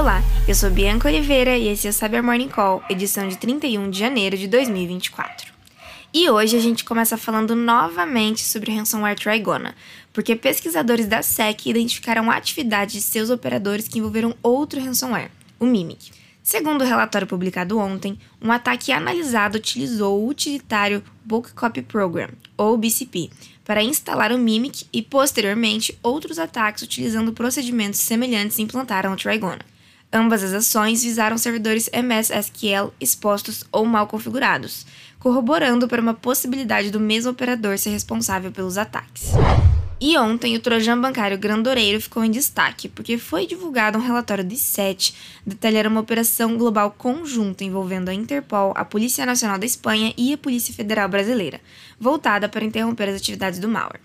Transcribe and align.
Olá, 0.00 0.22
eu 0.48 0.54
sou 0.54 0.70
Bianca 0.70 1.08
Oliveira 1.08 1.58
e 1.58 1.68
esse 1.68 1.86
é 1.86 1.90
o 1.90 1.92
Cyber 1.92 2.24
Morning 2.24 2.48
Call, 2.48 2.82
edição 2.88 3.28
de 3.28 3.36
31 3.36 3.90
de 3.90 3.98
janeiro 3.98 4.34
de 4.34 4.48
2024. 4.48 5.52
E 6.14 6.30
hoje 6.30 6.56
a 6.56 6.58
gente 6.58 6.86
começa 6.86 7.18
falando 7.18 7.54
novamente 7.54 8.40
sobre 8.40 8.70
o 8.70 8.74
ransomware 8.74 9.14
Trigona, 9.14 9.74
porque 10.10 10.34
pesquisadores 10.34 11.06
da 11.06 11.20
SEC 11.20 11.66
identificaram 11.66 12.30
atividades 12.30 12.94
de 12.94 13.02
seus 13.02 13.28
operadores 13.28 13.88
que 13.88 13.98
envolveram 13.98 14.34
outro 14.42 14.80
ransomware, 14.80 15.30
o 15.58 15.66
Mimic. 15.66 16.12
Segundo 16.42 16.80
o 16.80 16.86
relatório 16.86 17.26
publicado 17.26 17.78
ontem, 17.78 18.18
um 18.40 18.50
ataque 18.50 18.92
analisado 18.92 19.58
utilizou 19.58 20.18
o 20.18 20.28
utilitário 20.28 21.04
Bulk 21.22 21.52
Copy 21.52 21.82
Program, 21.82 22.30
ou 22.56 22.78
BCP, 22.78 23.28
para 23.66 23.82
instalar 23.82 24.32
o 24.32 24.38
Mimic 24.38 24.86
e, 24.90 25.02
posteriormente, 25.02 25.98
outros 26.02 26.38
ataques 26.38 26.82
utilizando 26.82 27.34
procedimentos 27.34 28.00
semelhantes 28.00 28.58
implantaram 28.58 29.12
o 29.12 29.16
Trigona. 29.16 29.69
Ambas 30.12 30.42
as 30.42 30.52
ações 30.52 31.04
visaram 31.04 31.38
servidores 31.38 31.88
MS 31.92 32.32
SQL 32.32 32.92
expostos 33.00 33.64
ou 33.70 33.86
mal 33.86 34.08
configurados, 34.08 34.84
corroborando 35.20 35.86
para 35.86 36.02
uma 36.02 36.14
possibilidade 36.14 36.90
do 36.90 36.98
mesmo 36.98 37.30
operador 37.30 37.78
ser 37.78 37.90
responsável 37.90 38.50
pelos 38.50 38.76
ataques. 38.76 39.30
E 40.00 40.16
ontem 40.18 40.56
o 40.56 40.60
Trojan 40.60 40.98
bancário 40.98 41.38
Grandoreiro 41.38 42.00
ficou 42.00 42.24
em 42.24 42.30
destaque, 42.30 42.88
porque 42.88 43.18
foi 43.18 43.46
divulgado 43.46 43.98
um 43.98 44.00
relatório 44.00 44.42
de 44.42 44.56
SET 44.56 45.14
detalhando 45.46 45.90
uma 45.90 46.00
operação 46.00 46.56
global 46.56 46.90
conjunta 46.90 47.62
envolvendo 47.62 48.08
a 48.08 48.14
Interpol, 48.14 48.72
a 48.74 48.84
Polícia 48.84 49.24
Nacional 49.24 49.58
da 49.58 49.66
Espanha 49.66 50.12
e 50.16 50.32
a 50.32 50.38
Polícia 50.38 50.74
Federal 50.74 51.08
Brasileira, 51.08 51.60
voltada 52.00 52.48
para 52.48 52.64
interromper 52.64 53.10
as 53.10 53.16
atividades 53.16 53.60
do 53.60 53.68
malware. 53.68 54.00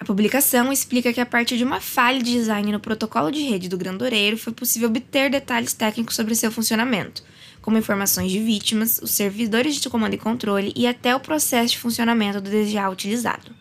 A 0.00 0.04
publicação 0.04 0.72
explica 0.72 1.12
que 1.12 1.20
a 1.20 1.26
partir 1.26 1.58
de 1.58 1.64
uma 1.64 1.78
falha 1.78 2.22
de 2.22 2.32
design 2.32 2.72
no 2.72 2.80
protocolo 2.80 3.30
de 3.30 3.42
rede 3.42 3.68
do 3.68 3.76
Grandoreiro 3.76 4.38
foi 4.38 4.50
possível 4.50 4.88
obter 4.88 5.30
detalhes 5.30 5.74
técnicos 5.74 6.16
sobre 6.16 6.34
seu 6.34 6.50
funcionamento, 6.50 7.22
como 7.60 7.76
informações 7.76 8.32
de 8.32 8.40
vítimas, 8.40 8.98
os 9.02 9.10
servidores 9.10 9.76
de 9.76 9.90
comando 9.90 10.14
e 10.14 10.18
controle 10.18 10.72
e 10.74 10.86
até 10.86 11.14
o 11.14 11.20
processo 11.20 11.72
de 11.72 11.78
funcionamento 11.78 12.40
do 12.40 12.48
DGA 12.48 12.88
utilizado. 12.88 13.54